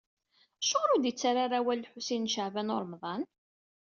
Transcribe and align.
Acuɣeṛ 0.61 0.89
ur 0.93 0.99
d-ittarra 1.01 1.41
ara 1.45 1.57
awal 1.59 1.79
Lḥusin 1.85 2.23
n 2.25 2.31
Caɛban 2.33 2.73
u 2.73 2.77
Ṛemḍan? 2.83 3.21